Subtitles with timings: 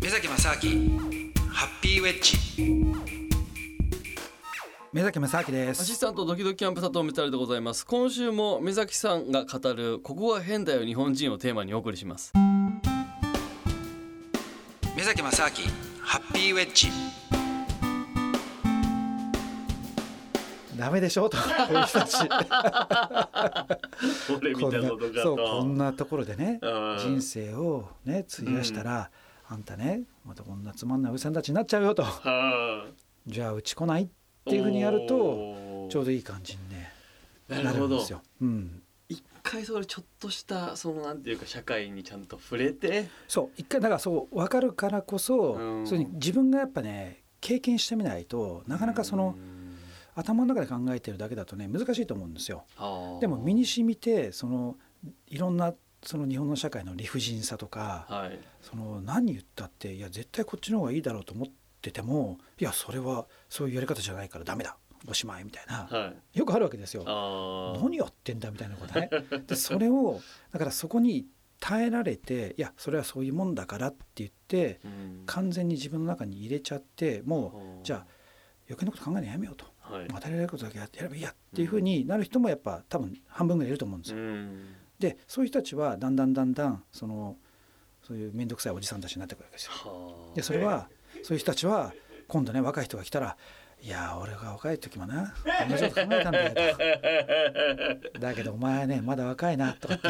[0.00, 0.98] 目崎正明
[1.50, 2.38] ハッピーウェッジ。
[4.92, 7.84] 目崎正明でアシすスタントドキドキキャンプ佐藤メタルでございます。
[7.84, 12.32] 今週も目崎さんが語るここが変だよ日本人をテーマにお送りします。
[14.96, 15.50] 目崎正明
[16.00, 16.88] ハッピーウェッジ
[20.76, 21.28] ダメでしょ？
[21.28, 22.16] とこういう人たち。
[24.36, 24.88] 俺こんな
[25.22, 26.98] そうこんなところでねうん。
[26.98, 29.10] 人生をね費やしたら、
[29.48, 32.02] あんたねまたこんなつまんないおじさんたちになっちゃうよと。
[32.02, 32.86] は
[33.26, 34.08] じゃあうち来ないっ
[34.44, 36.92] ていうふうにやるとちょうどいい感じにね
[37.48, 37.88] ななるほど。
[37.88, 38.22] るんですよ。
[38.40, 43.08] うん、一回それちょっとしたそのなんていうか社会にちゃんと触れて。
[43.28, 43.50] そう。
[43.56, 45.86] 一回だからそう分かるからこそ、うん。
[45.86, 49.36] それに自分がやっぱね経験してみないとなかなかその、
[50.14, 52.64] 頭の中で考えてるだけだとね難しいと思うんですよ。
[53.20, 54.76] でも身に染みてその
[55.26, 58.38] いろんなその日本の社会の理不尽さとか、はい。
[58.60, 61.48] その何言ったっていや絶対こっちの方がいいだろうと思っ
[61.80, 64.76] ててもいやそれはそういうやり方じゃないからダメだ
[65.08, 66.38] おしまいみたいなはい。
[66.38, 67.04] よくあるわけですよ。
[67.82, 69.10] 何やってんだみたいなことね。
[69.46, 70.20] でそれを
[70.52, 71.26] だからそこに
[71.60, 75.22] 耐えられていやそれはそういうもんだからって言ってうん。
[75.26, 77.80] 完全に自分の中に入れちゃってもうん。
[77.80, 78.06] うじゃあ
[78.68, 84.24] 余計なこと考えるのやめようとはい与えられることだけやってやればいいやっていうふうになる人もやっぱ多分半分ぐらいいると思うんですうよ。
[84.24, 87.36] んでそういう人たちはだんだんだんだんその
[88.02, 89.72] そういう面倒くさいおじさんたちになってくるわけですよ。
[89.72, 90.88] はあでそれは
[91.22, 91.92] そういう人たちは
[92.28, 93.36] 今度ね若い人が来たら
[93.82, 95.34] 「いや俺が若い時もな
[95.68, 98.20] 同じこと考えたんだよ」と。
[98.20, 100.08] だけどお前ねまだ若いなとかって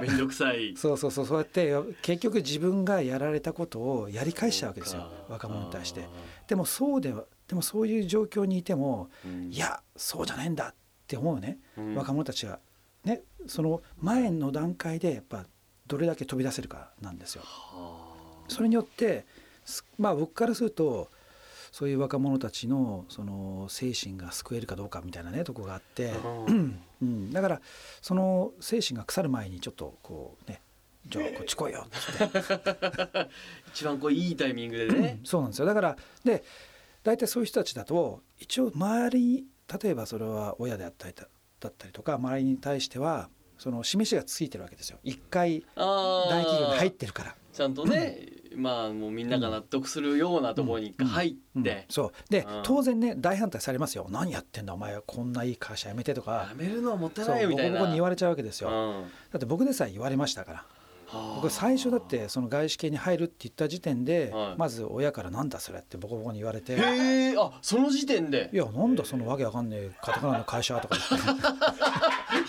[0.00, 6.06] めんどくさいそうそうそうそうやって結局自分がやられたことをやり返しちゃうわけですよ若者に対して。
[6.46, 9.10] でもそうではでもそういう状況にいても
[9.50, 10.74] いやそうじゃないんだっ
[11.08, 11.58] て思うね。
[11.96, 12.60] 若者たちが
[13.02, 15.46] ねその前の段階でやっぱ
[15.88, 17.42] どれだけ飛び出せるかなんですよ。
[18.46, 19.26] それによって
[19.64, 21.10] すまあ僕からすると
[21.72, 26.12] そういう若者たちのその精神が救えるかどうかみたいなねとこがあって、
[27.00, 27.60] うん、だから
[28.00, 30.60] その精神が腐る前にちょっとこうね
[31.08, 33.28] じゃあこっち来いよって。
[33.74, 35.20] 一番こういいタイミングでね。
[35.24, 35.66] そうなんですよ。
[35.66, 36.44] だからで
[37.02, 39.44] 大体そういう人たちだと一応周りに
[39.82, 41.26] 例えばそれは親であったりだ
[41.60, 43.28] だったりとか周りに対しては
[43.58, 44.98] その示しがついてるわけですよ。
[45.04, 47.36] 一回大企業に入ってるから。
[47.52, 48.18] ちゃんとね
[48.56, 51.62] まあもうみんなが納得するようなところに入うん。
[51.62, 51.84] って。
[51.90, 52.12] そう。
[52.30, 52.62] で、うん。
[52.64, 54.06] 当然ね大反対されますよ。
[54.10, 56.48] 何やってんだお前はこんないい会社辞めてとか。
[56.48, 57.72] やめるのはもったいないよみたいな。
[57.72, 59.02] ボコボコに言われちゃうわけですよ、うん。
[59.30, 60.64] だって僕でさえ言われましたから
[61.36, 64.54] 僕最初だってその外資系に入るって言った時点で、はい。
[64.56, 68.50] まず親から「なんだそれ」ってボコボコに言われて「いへえあその時点で？
[68.52, 71.40] やなんだそのわけわかんねえカタカナの会社」とか言って。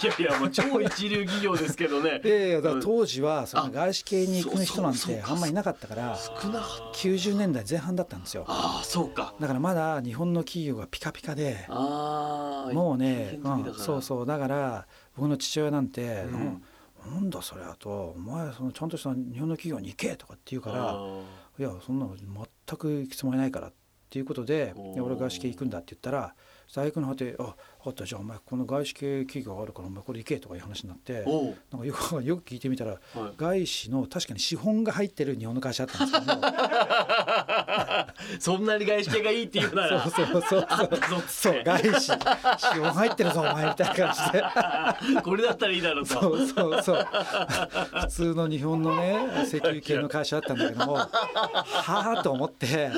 [0.02, 2.22] いやいやもう超一流企業ですけどね。
[2.24, 8.46] いやいやだから当時はそあの外資系に行く人なんてあんまりいなかったから少なかった90年代前半だったんですよ。
[8.48, 9.34] ああそうか。
[9.40, 14.26] だからまだ日本の企業がピカピカでああもうね、うんそうそう。
[14.26, 16.34] だから僕の父親なんて、うん。
[16.34, 16.64] うん
[17.06, 21.22] なんだそれあとお前そのちゃんとした日本の企業に行けとかって言うからあ
[21.59, 23.73] いやそんなの全く行くつもりないからっ
[24.09, 26.35] ていうことで俺外資系行くんだって言ったら
[26.74, 27.54] 大学の果て「あ分
[27.86, 31.26] かったじゃあお前この外資系企業があるからお前これ行け」とかいう話になって
[31.72, 33.00] なんかよく よく聞いてみたらはい。
[33.38, 36.42] 外資の確かに資本が入ってる日本の会社だったんですけども
[38.40, 40.68] そんなに外資系がいいって言うなら そうそうそう
[41.28, 41.54] そう。
[41.54, 41.64] って。
[41.64, 42.12] 外資。
[42.12, 42.18] 資
[42.80, 45.22] 本入ってるぞお前みたいな感じで。
[45.22, 46.14] これだったらいいだろうと。
[46.14, 47.08] そうそうそう。
[48.02, 52.92] 普通の日本のね石油系の会社だったんだけどもはあと思って。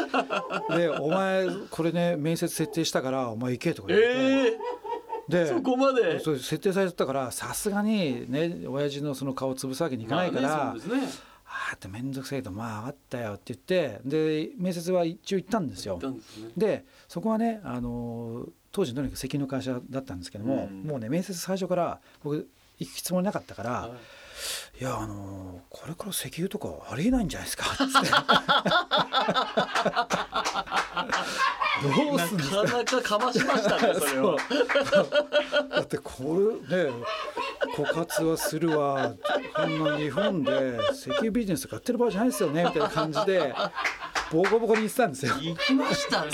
[0.69, 4.57] で「お前これね面接設定したからお前行け」とか言われて、ええ
[5.29, 6.19] でそこまで？
[6.19, 10.75] そう設定されてたからさすがにね親父のその顔を潰すわけにいかないから、まあ
[11.46, 15.97] ああって面倒くさいけどまあ分かったよって言ってで面接は一応行ったんですよ。
[15.97, 16.50] ですね。
[16.57, 20.84] でそこはねあの当時とにかく石油の会社だったんですけども、うん。
[20.84, 22.50] もうね面接最初から僕
[22.80, 24.81] 行くつもりなかったから、はい。
[24.81, 28.09] いやあのこれから石油とかありえないんじゃないですか」つって
[31.81, 32.63] どうすんですか？
[32.63, 34.37] なかなかかましましたねそれを。
[35.69, 36.37] だってこ
[36.69, 36.93] れね
[37.75, 39.13] 枯渇はするわ。
[39.55, 43.55] こんな日本で石油ビジネスとかやってる場合じゃないですよねみたいな感じで
[44.31, 45.33] ボコボコに言ってたんですよ。
[45.41, 46.31] 行きましたね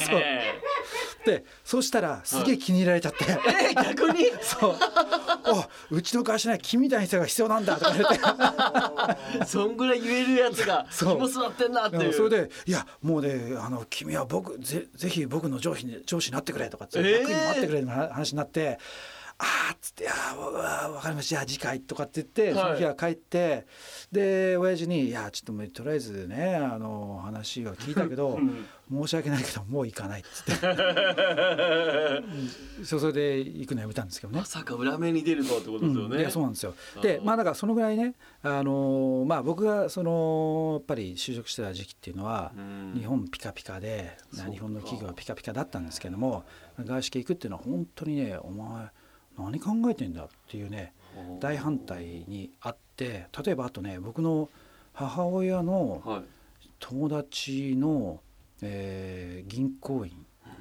[1.25, 3.25] でそうしたらすげえ気に入られちゃって。
[3.71, 4.25] え逆に？
[4.41, 4.75] そう。
[4.79, 9.45] あ、うちの会社には君みたいな人が必要なんだとか言われて。
[9.45, 18.79] そんぐらい言えるやつがそう肝座ってんなっていうそれで「いやもうねあの君は僕ぜぜひ僕の上司に上司になってくれ」とかって、えー楽に待ってくれる話になって。
[19.39, 21.35] あーっつって「あーわわわかりました。
[21.35, 22.53] じゃあ次回」とかって言って、はい。
[22.53, 23.65] その日は帰って
[24.11, 28.65] で親父に「いやちょっともうとりあえずねあの話は聞いたけどうん。
[28.91, 30.51] 申し訳ないけどもう行かない」っつって。
[32.83, 34.39] それで行くのやめたんですけどね。
[34.39, 34.45] ま。
[34.45, 36.19] さか裏目に出るとはってことですようん、ね。
[36.19, 36.73] いやそうなんですよ。
[37.01, 42.93] でまあだからそのぐらいね、あのーまあ、僕がそのやっぱり就職してた時期っていうのは、うん。
[42.97, 46.43] 日本ピカピカで日本の企業はピカピカだったんですけども
[46.79, 48.87] 外資系行くっていうのは本当にねお前
[49.39, 50.93] 何考えてんだっていうね
[51.39, 54.49] 大反対にあって例えばあとね僕の
[54.93, 56.23] 母親のはい。
[56.79, 58.21] 友達の、
[58.61, 60.13] えー銀行員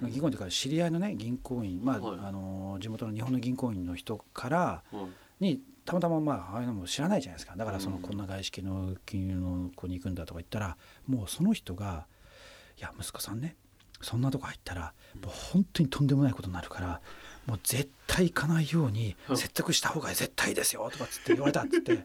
[0.02, 2.18] 銀行員というか知り合いのね銀行員、まあはい。
[2.24, 5.06] あのー地元の日本の銀行員の人からは
[5.40, 5.44] い。
[5.44, 7.56] にたまたままあああいうのも知らないじゃないですか。
[7.56, 10.76] だからそのうんこんな外資系の金融の子に行くんだとか言ったら
[11.06, 12.06] もうその人が
[12.78, 13.56] 「いや息子さんね
[14.00, 14.92] そんなとこ入ったら
[15.22, 17.00] もう本当にとんでもないことになるから
[17.48, 22.02] もう絶対行かないように説得した方が絶対いいですよ」とかっつって言われたっつって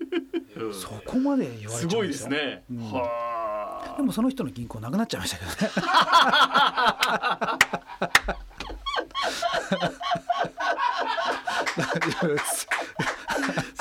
[0.56, 2.08] うんそこまで言われすごいちゃうんでよ。
[2.08, 2.64] ですすね。
[2.72, 3.98] うんはあ。
[3.98, 5.72] でもその人の銀行なくなっちゃいましたけどね。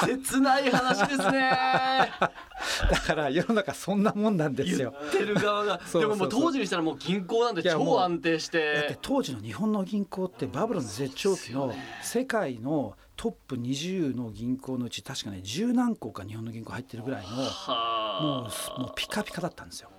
[0.07, 1.51] 切ない話ですね。
[2.91, 4.95] だから世の中そんなもんなんです言よ。
[5.09, 5.81] ってる側が。
[5.93, 8.99] でももう当時にしたらもう銀行なんて超安定しだってて。
[9.03, 19.91] 当時の日本の銀行ってバブルの絶頂期の世界のトップ20の銀行のうち確かね十何個か日本の銀行入ってるぐらいのもはうもうピカピカだったんですよ。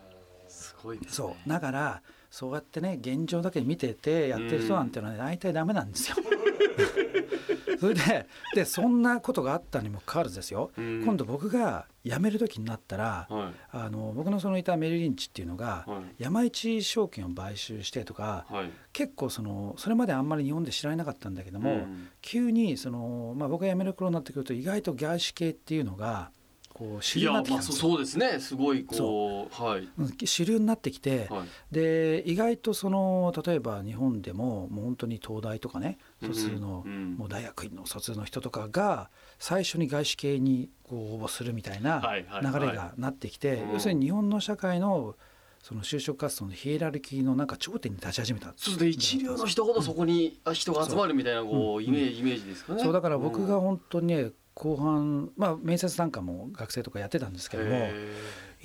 [0.48, 1.14] すごいですね。
[1.16, 6.16] そうだからそうやってね現状だけ見ててやってる人なんてのはね大体ダメなんですよ。
[7.80, 11.04] それででそんなことがあったにもかかわらずですよ、うん。
[11.04, 13.54] 今度僕が辞める時になったら、はい。
[13.72, 16.24] あの僕のそのいたメリリンチっていうのが、はい。
[16.24, 18.72] 山一証券を買収してとか、はい。
[18.92, 22.08] 結構そのそれまであんまり日本で知られなかったんだけども、うん。
[22.22, 26.32] 急にその、まあ、僕が辞める頃になってくると意外と外資系っていうのが
[26.74, 28.40] こう主流になってきそうすね。
[28.40, 29.64] すごいこう。
[29.64, 29.88] はい。
[29.98, 31.74] うん主流になってきて、はい。
[31.74, 36.84] で意外とその例えば日本でももう本当に東大とかね卒の、
[37.18, 39.10] もう大学院の卒の人とかが
[39.40, 42.02] 最初に外資系にこう応募するみたいな
[42.42, 43.74] 流れがなってきて、うん。
[43.74, 45.16] 要するに日本の社会の
[45.62, 48.90] その就職活動のヒエラルキーのなんか頂点に立ち始めたそうで。
[48.90, 52.84] 一流の人ほどそこにあ人が集まるみたいなこうイメージイメージですかね。
[52.84, 53.62] そうだから僕がうん。
[53.62, 58.12] 本当にね後半まあ面接なんかも学生とかやってたんですけどもへ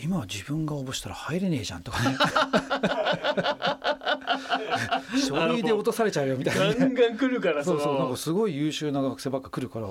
[0.00, 2.16] 今は自分が応募したら入れねえじゃんとかね
[5.26, 6.66] 書類で落とされちゃうよみたいな。
[6.66, 9.88] ーガンねガン来るからそうそうなんのかすごい優秀な学生ばっか来るから。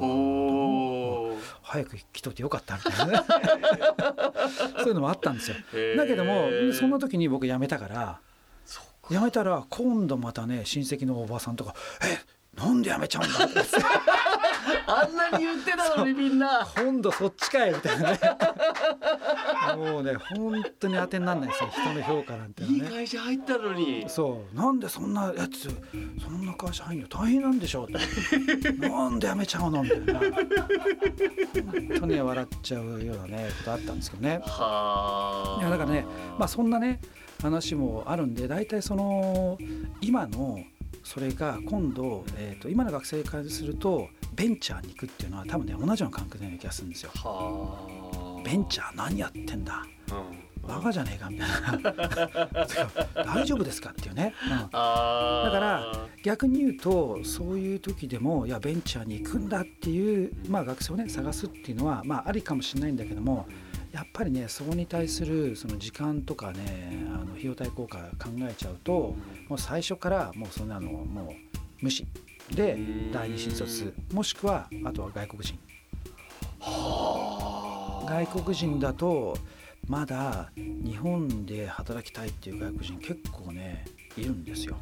[1.61, 3.25] 早く来といてよかったみたいなね。
[4.79, 5.57] そういうのもあったんですよ。
[5.97, 8.19] だけどもそんな時に僕辞めたから
[9.09, 11.73] 辞めたら今度またね親戚のおばさんとか
[12.03, 12.19] 「え
[12.59, 13.63] なんで辞めちゃうんだ?」って
[14.87, 16.67] あんなに言ってたのにみんな。
[16.75, 18.19] 今度そっちかいみたいなね。
[19.77, 21.69] もうね本当に当てにならないですよ。
[21.71, 24.05] 人の評価なんてのいい会社入ったのに。
[24.07, 24.55] そう。
[24.55, 25.69] なんでそんなやつ
[26.21, 27.07] そんな会社入るの？
[27.07, 28.79] 大変なんでしょうって。
[28.87, 29.83] なんで辞めちゃうの？
[29.83, 30.19] みたいな。
[30.19, 34.41] 本当に笑っちゃうようなねことあったんですけどね。
[34.43, 35.61] はあ。
[35.61, 36.05] いやだからね
[36.37, 36.99] まあそんなね
[37.41, 39.57] 話もあるんで大体その
[40.01, 40.59] 今の
[41.03, 47.11] それが今度、えー、と今の学生からするとベンチャーに行くっていうのは多分ね同じような感覚のような気がするんですよ。
[47.15, 48.43] はあ。
[48.43, 49.85] ベンチャー何やってんだ？
[50.11, 50.47] うん。
[50.67, 51.49] バカじゃねえかみたい
[51.81, 54.49] な 大丈夫ですかっていうね、うん。
[54.49, 63.47] だから逆に言うとそういう時でもいやベンチャーに行くんだっていう、まあ、学生をね探すっていうのは、まあ、ありかもしれないんだけども
[63.93, 69.15] やっぱりねそこに対するその時間とかねあの費用対効果考えちゃうと
[69.47, 72.05] もう最初からもうそんなのもう無視
[72.51, 75.59] でうん第二新卒もしくはあとは外国人。
[76.59, 78.09] はあ。
[78.09, 79.37] 外国人だと
[79.87, 83.85] まだ日本で働きたいっていう外国人結構ね
[84.17, 84.77] いるんですよ。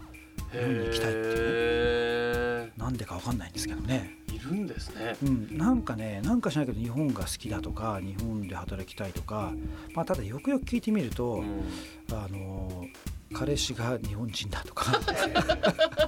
[0.51, 1.36] 日本に行きたいっていうね。
[1.36, 4.17] へなんでかわかんないんですけどね。
[4.31, 4.36] え。
[4.36, 5.17] いるんですね。
[5.24, 9.53] うん、なんかねなんかしないけど日本が好きだとか日本で働きたいとか、
[9.93, 11.63] まあ、ただよくよく聞いてみると、うん。
[12.12, 12.86] あの
[13.34, 14.93] 彼氏が日本人だとか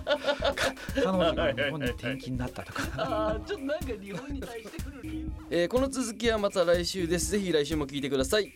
[1.04, 2.84] 彼女が日本に転勤になったとか。
[2.98, 7.32] あーちょっとなんか日本に対してくる理由、えーこの続きはまた来週です。
[7.32, 8.54] ぜひ来週も聞いてください